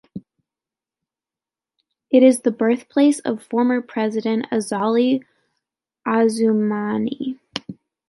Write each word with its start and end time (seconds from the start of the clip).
It 2.09 2.23
is 2.23 2.39
the 2.41 2.49
birthplace 2.49 3.19
of 3.19 3.43
former 3.43 3.83
President 3.83 4.47
Azali 4.49 5.23
Assoumani. 6.07 7.37